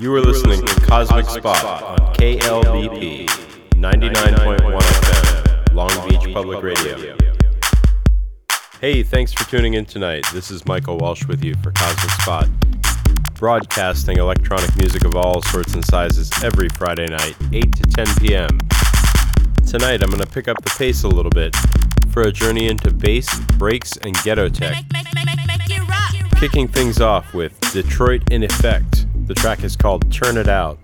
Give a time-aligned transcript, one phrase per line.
[0.00, 3.26] You are listening to Cosmic Spot on KLBP
[3.70, 7.16] 99.1 FM, Long Beach Public Radio.
[8.80, 10.24] Hey, thanks for tuning in tonight.
[10.32, 12.48] This is Michael Walsh with you for Cosmic Spot,
[13.34, 18.58] broadcasting electronic music of all sorts and sizes every Friday night, 8 to 10 p.m.
[19.66, 21.56] Tonight, I'm going to pick up the pace a little bit
[22.12, 24.84] for a journey into bass, breaks, and ghetto tech.
[26.36, 29.07] Kicking things off with Detroit in Effect.
[29.28, 30.78] The track is called Turn It Out.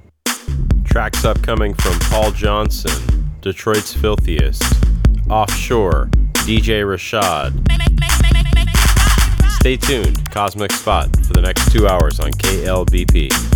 [0.85, 4.63] Tracks upcoming from Paul Johnson, Detroit's Filthiest,
[5.31, 6.11] Offshore,
[6.45, 7.55] DJ Rashad.
[9.53, 13.54] Stay tuned, Cosmic Spot, for the next two hours on KLBP.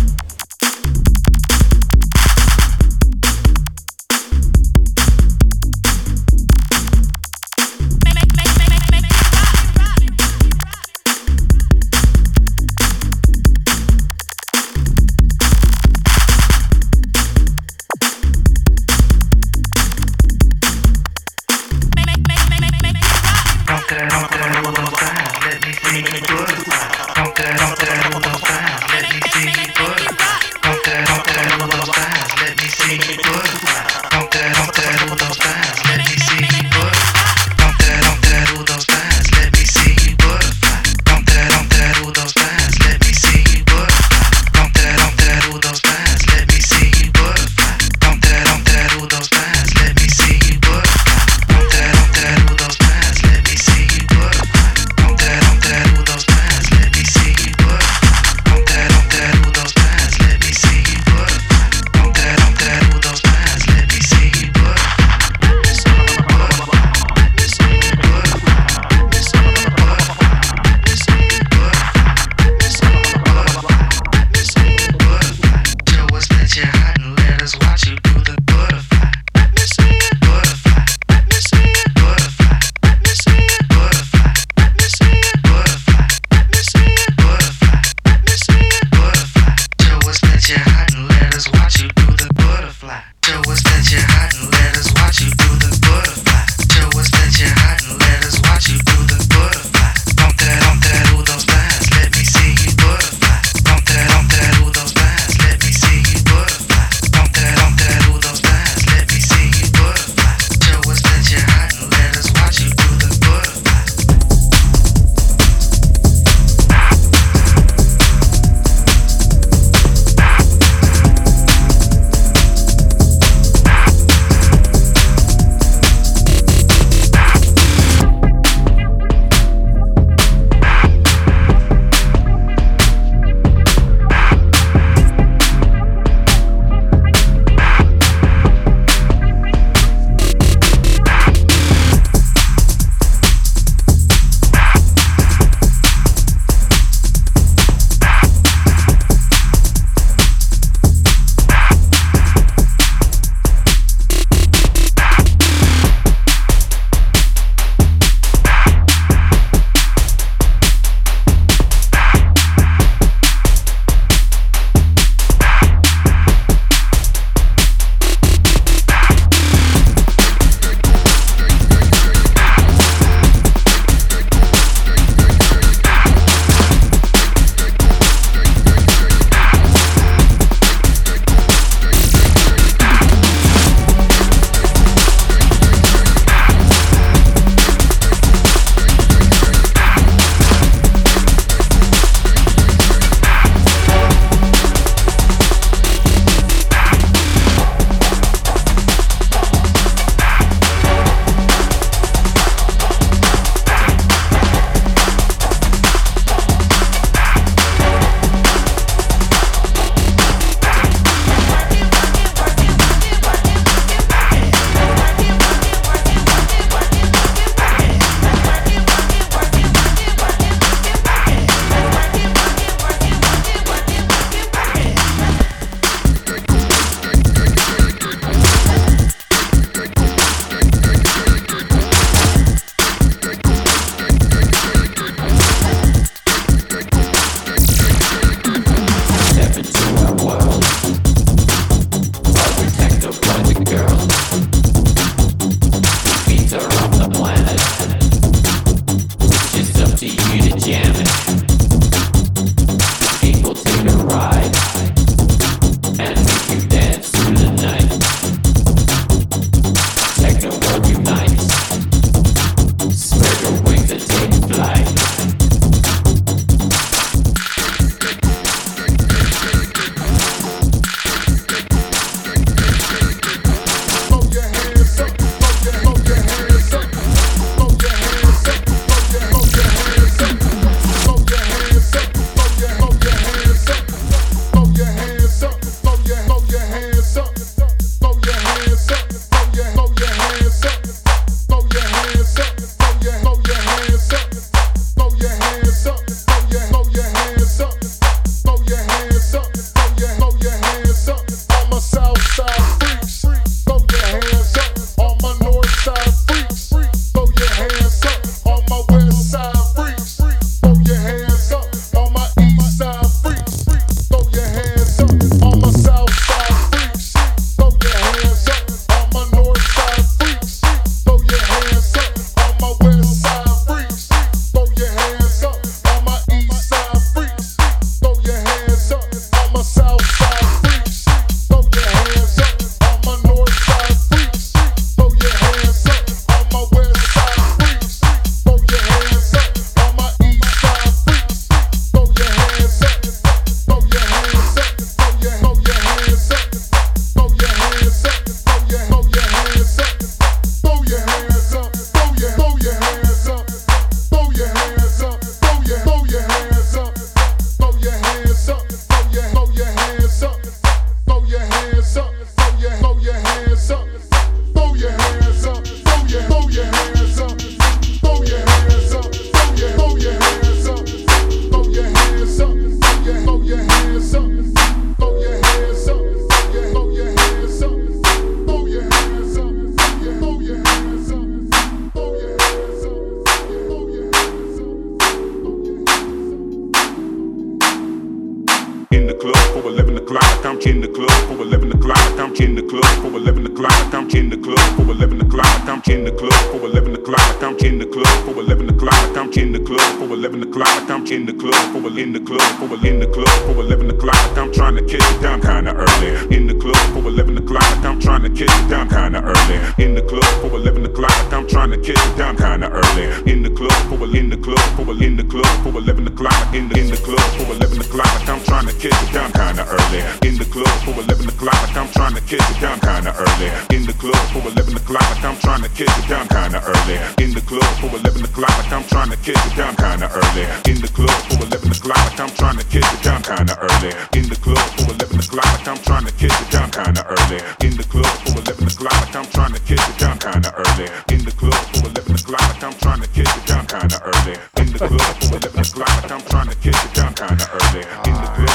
[390.49, 391.99] I'm in the club for 11 o'clock.
[392.17, 393.93] I'm in the club for 11 o'clock.
[393.93, 395.69] I'm in the club for 11 o'clock.
[395.69, 397.43] I'm in the club for 11 o'clock.
[397.43, 399.15] I'm in the club for 11 o'clock.
[399.15, 400.89] I'm in the club for 11 o'clock.
[400.89, 404.37] I'm in the club for in the club for in the club for 11 o'clock.
[404.37, 406.35] I'm trying to catch it down kinda early.
[406.35, 407.85] In the club for 11 o'clock.
[407.85, 409.57] I'm trying to catch it down kinda early.
[409.83, 411.33] In the club for 11 o'clock.
[411.33, 413.05] I'm trying to catch it down kinda early.
[413.31, 416.55] In the club for in the club for in the club for 11 o'clock.
[416.55, 418.29] In the in the club for 11 o'clock.
[418.29, 420.01] I'm trying to catch it down kinda early.
[420.27, 421.75] In the club for 11 o'clock.
[421.75, 423.49] I'm trying to catch it down kinda early.
[423.75, 425.23] In the club for 11 o'clock.
[425.23, 426.97] I'm trying to catch it down kinda early.
[427.23, 428.71] In the club for 11 o'clock.
[428.71, 430.45] I'm trying to catch it down kinda early.
[430.71, 432.19] In the club for 11 o'clock.
[432.19, 433.91] I'm trying to catch it down kinda early.
[434.13, 435.67] In the club for 11 o'clock.
[435.67, 437.39] I'm trying to catch it down kinda early.
[437.67, 439.15] In the club for 11 o'clock.
[439.15, 440.87] I'm trying to catch it down kinda early.
[441.09, 442.63] In the club for 11 o'clock.
[442.63, 444.35] I'm trying to catch it down kinda early.
[444.61, 446.11] In the club for 11 o'clock.
[446.11, 447.83] I'm trying to catch it down kinda early.
[448.05, 448.48] In the club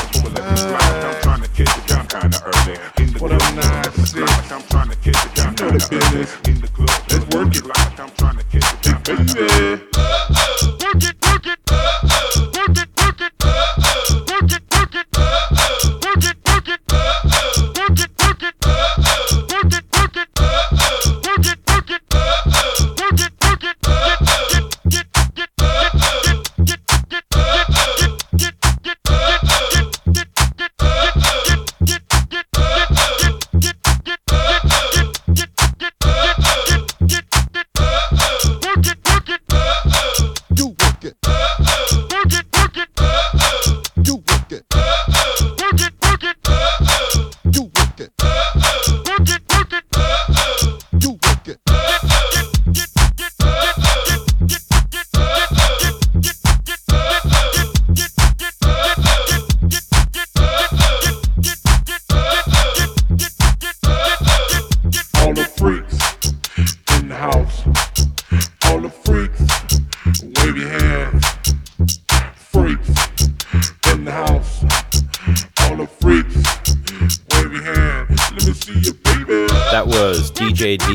[5.75, 6.89] In the club,
[7.67, 9.93] like I'm trying to catch it.
[9.93, 10.14] Baby.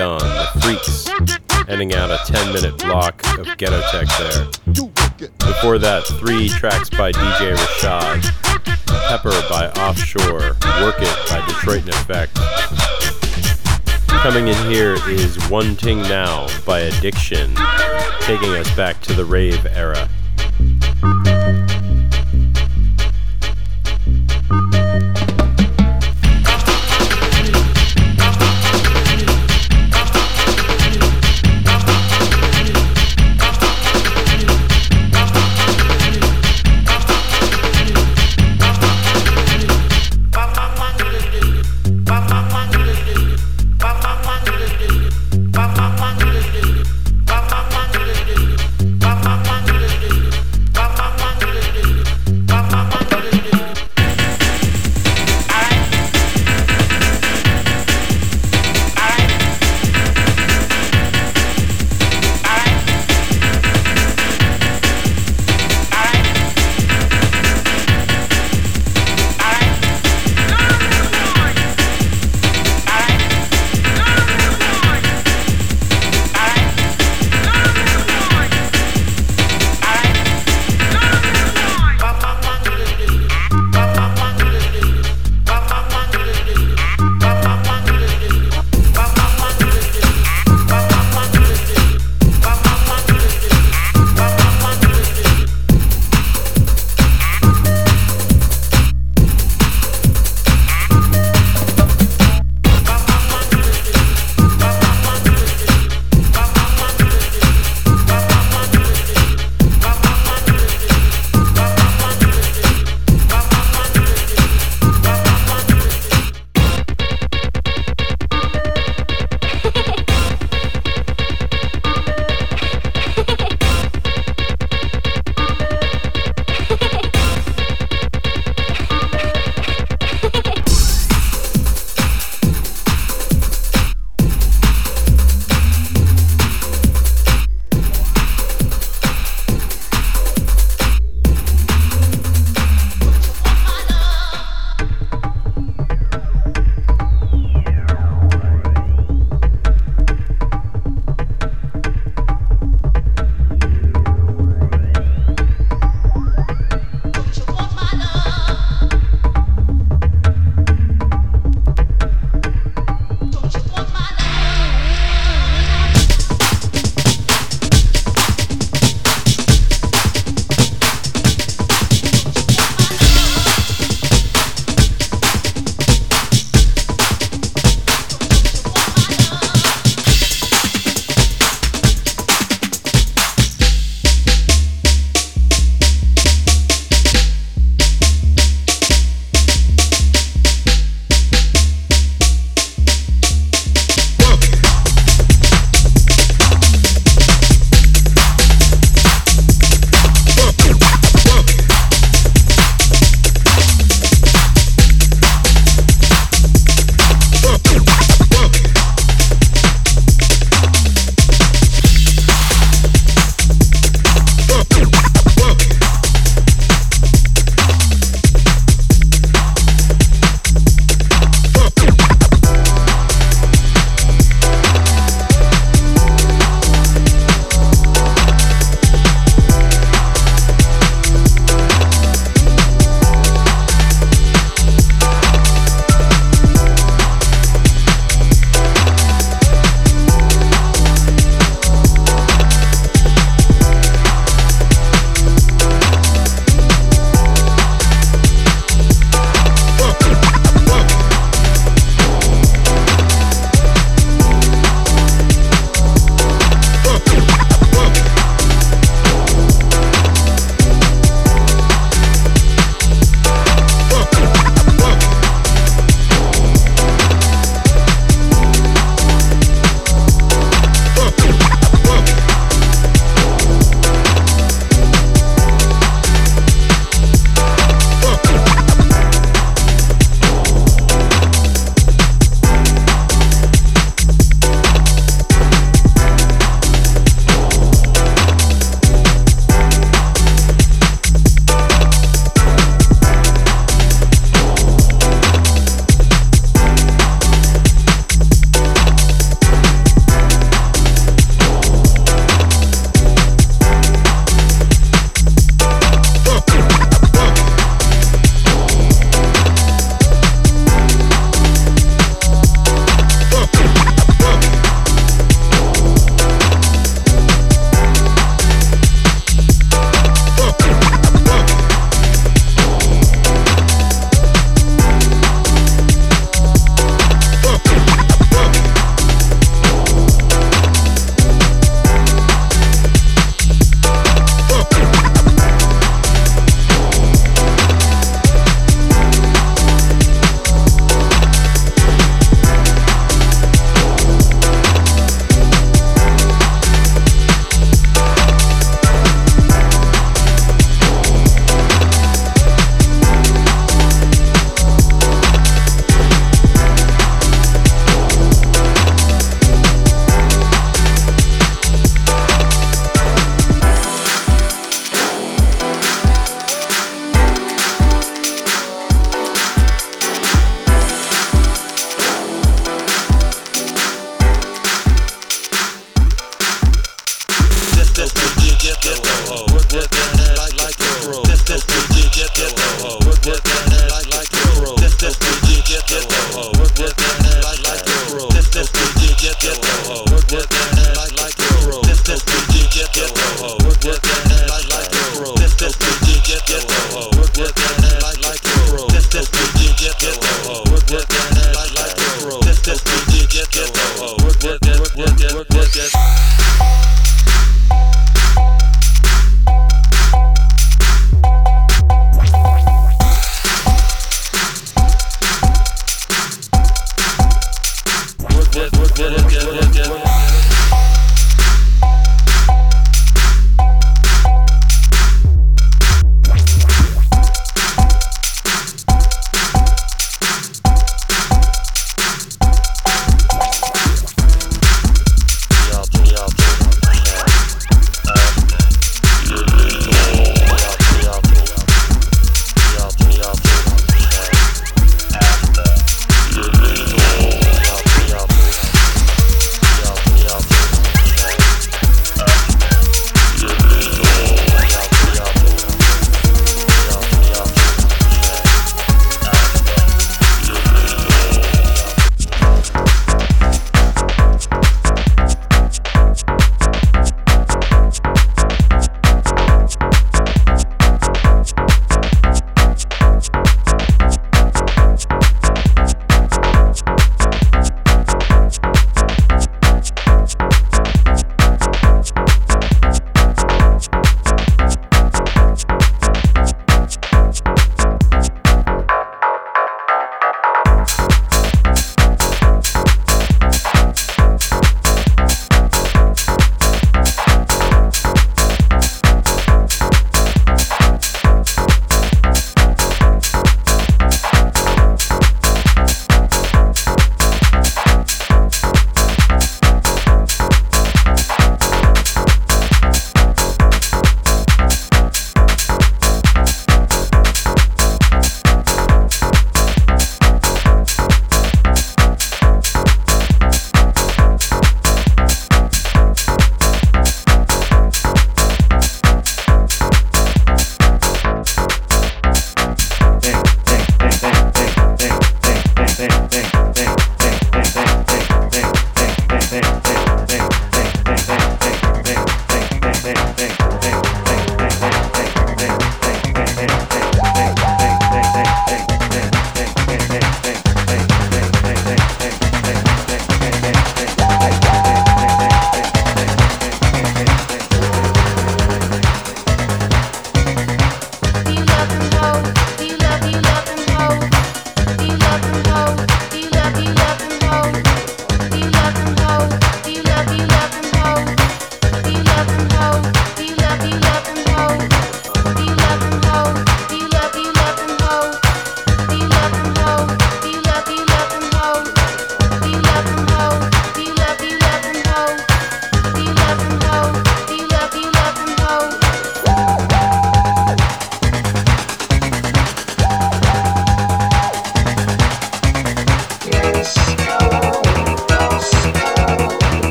[0.00, 4.46] The Freaks, ending out a 10 minute block of ghetto tech there.
[5.40, 8.22] Before that, three tracks by DJ Rashad,
[9.08, 12.34] Pepper by Offshore, Work It by Detroit in Effect.
[14.08, 17.54] Coming in here is One Ting Now by Addiction,
[18.20, 20.08] taking us back to the rave era.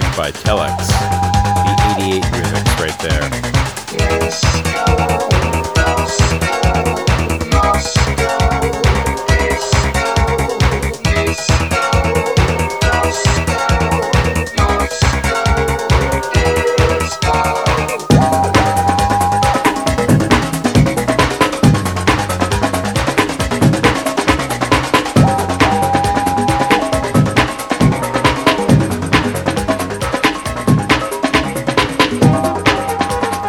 [0.00, 0.55] Classic by Telex.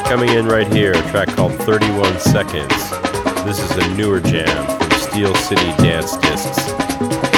[0.09, 2.89] Coming in right here, a track called 31 Seconds.
[3.43, 7.36] This is a newer jam from Steel City Dance Discs.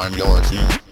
[0.00, 0.87] I'm yours,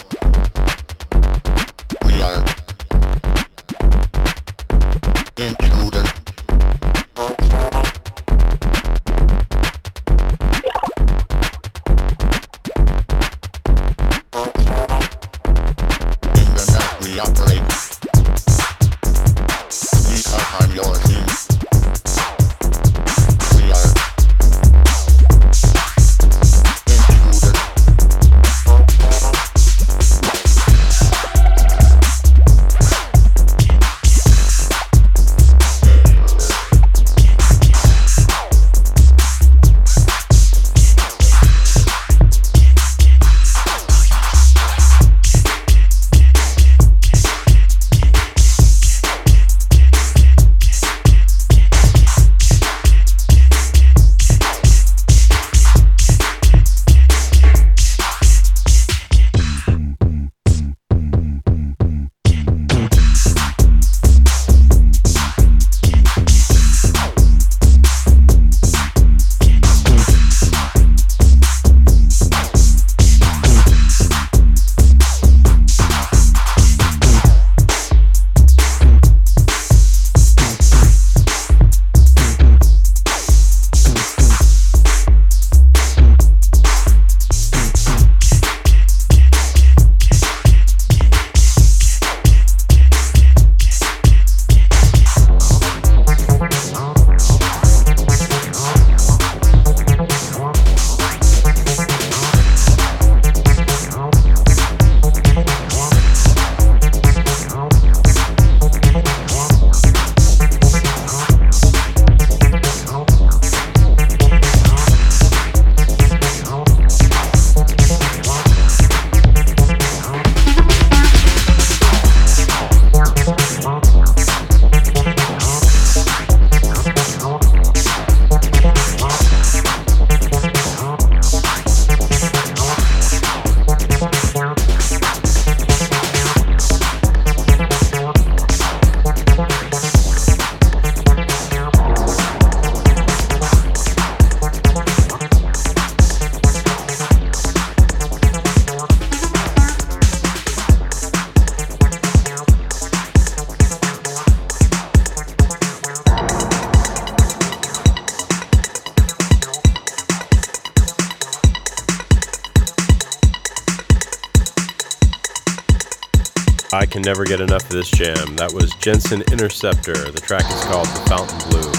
[168.36, 170.12] That was Jensen Interceptor.
[170.12, 171.72] The track is called The Fountain Blue.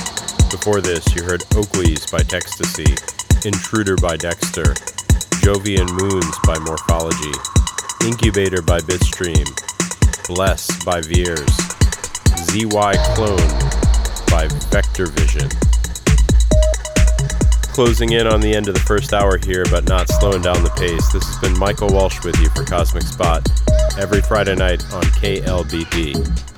[0.49, 2.89] Before this, you heard Oakley's by Textasy,
[3.45, 4.73] Intruder by Dexter,
[5.45, 7.29] Jovian Moons by Morphology,
[8.09, 9.45] Incubator by Bitstream,
[10.25, 11.45] Bless by Veers,
[12.49, 13.53] ZY Clone
[14.33, 15.49] by Vector Vision.
[17.69, 20.73] Closing in on the end of the first hour here, but not slowing down the
[20.73, 21.05] pace.
[21.13, 23.45] This has been Michael Walsh with you for Cosmic Spot
[23.97, 26.56] every Friday night on KLBP.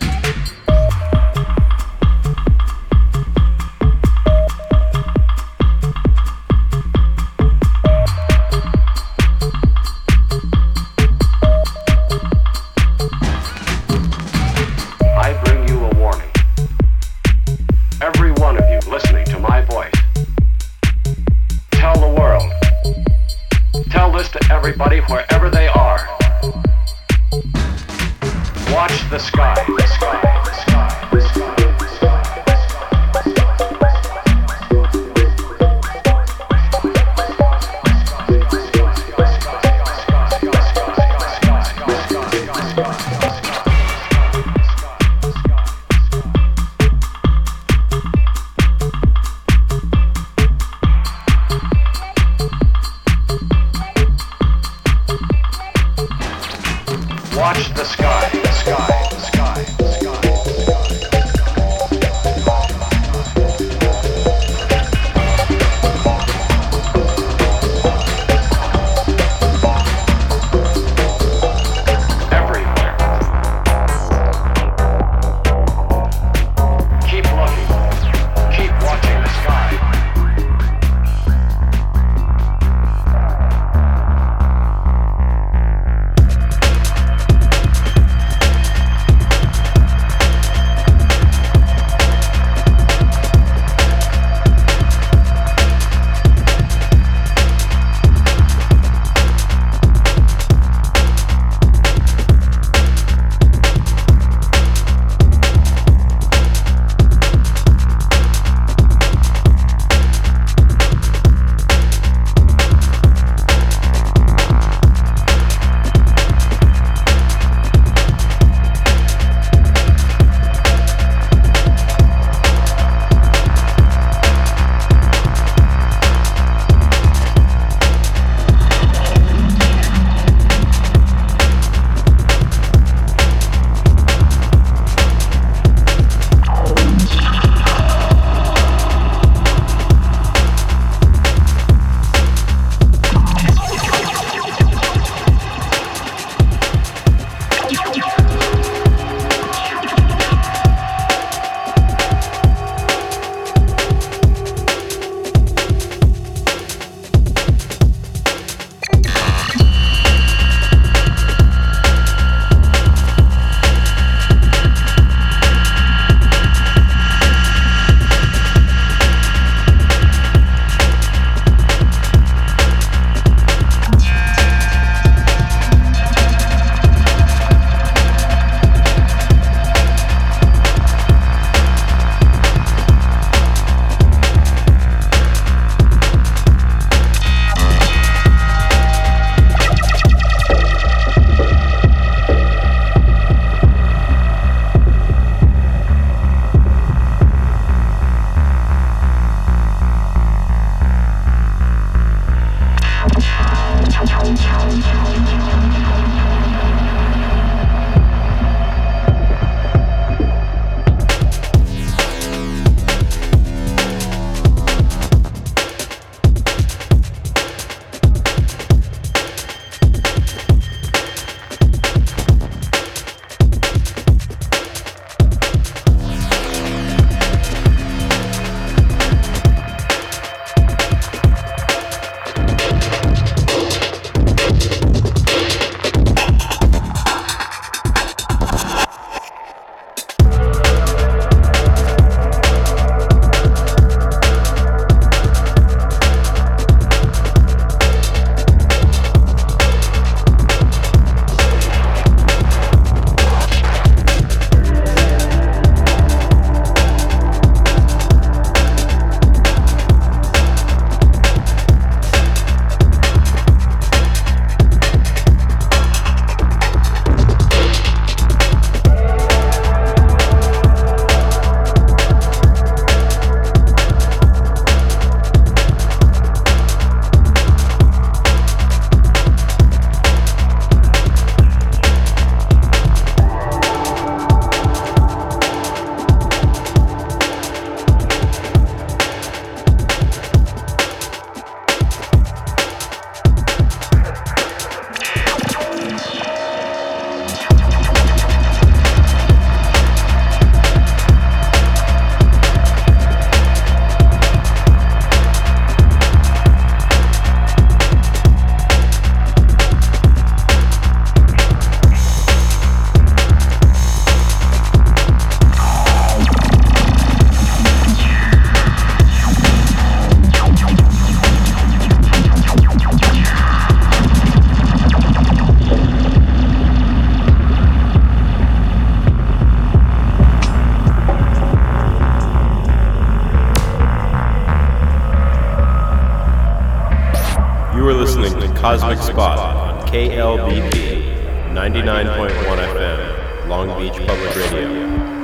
[339.02, 341.16] Spot on KLBP
[341.54, 345.19] 99.1 FM, Long Beach Public Radio.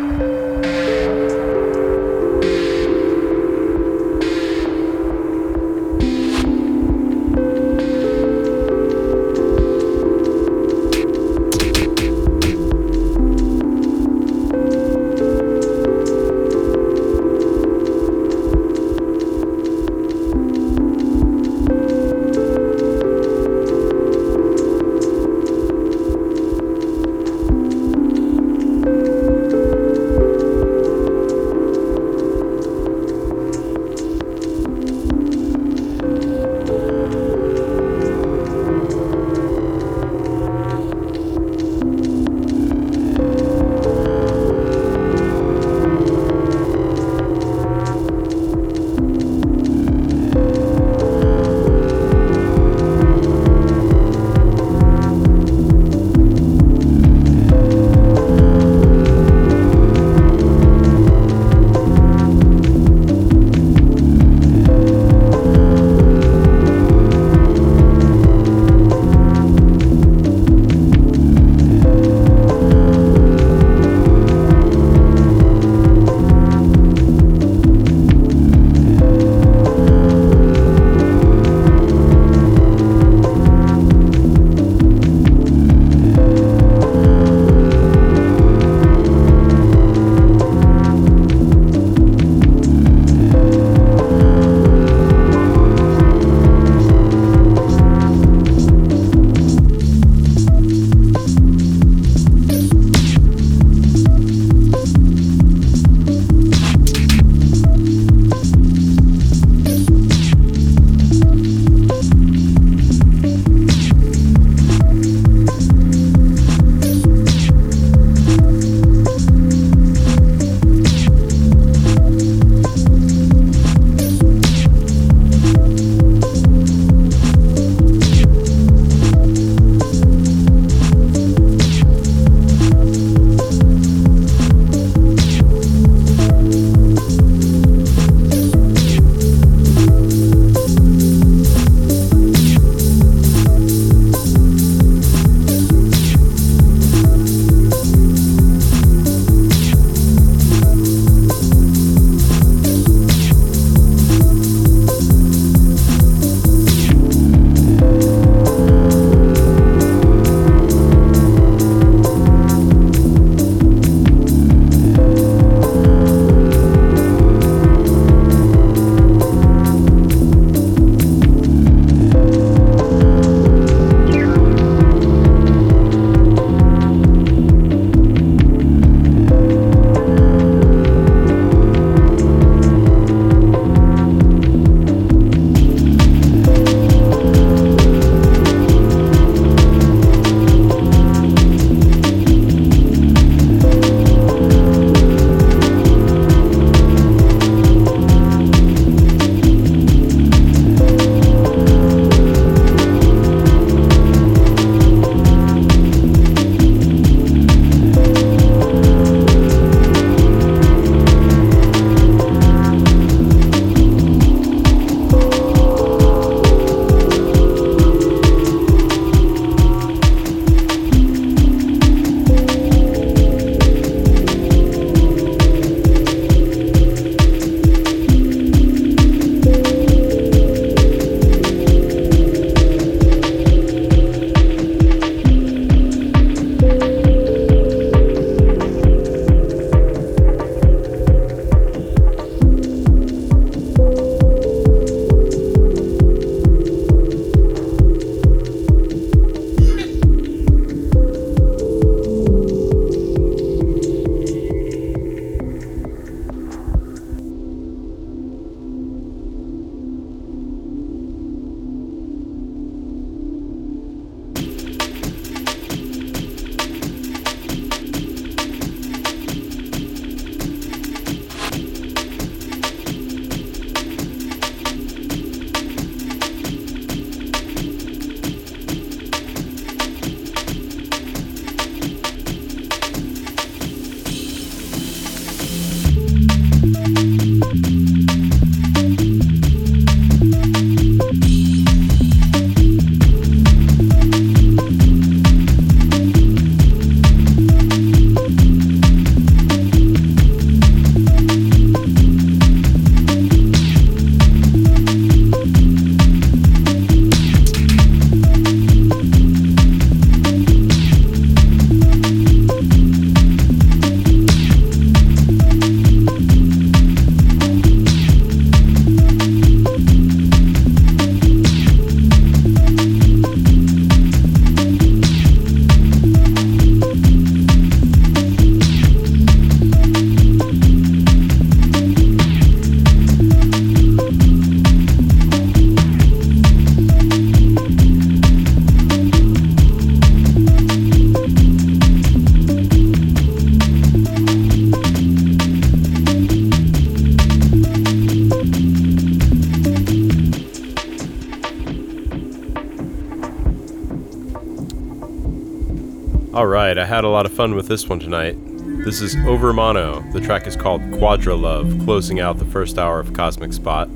[356.95, 358.37] Had a lot of fun with this one tonight.
[358.85, 360.13] This is Overmono.
[360.13, 363.93] The track is called Quadra Love, closing out the first hour of Cosmic Spot.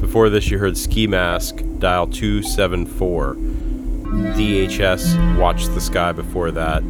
[0.00, 3.34] Before this, you heard Ski Mask, Dial 274.
[3.34, 6.82] DHS, Watch the Sky before that.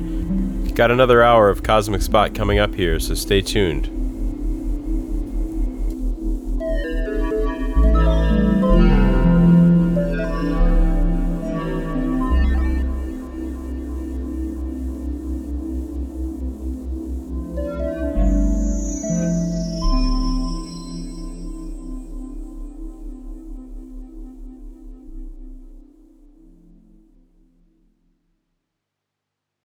[0.77, 4.02] Got another hour of Cosmic Spot coming up here, so stay tuned.